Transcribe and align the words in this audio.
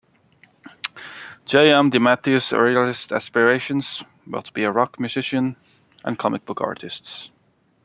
J. 1.45 1.71
M. 1.71 1.91
DeMatteis's 1.91 2.53
earliest 2.53 3.11
aspirations 3.11 4.03
were 4.25 4.41
to 4.41 4.51
be 4.51 4.63
a 4.63 4.71
rock 4.71 4.99
musician 4.99 5.55
and 6.03 6.17
comic-book 6.17 6.59
artist. 6.59 7.29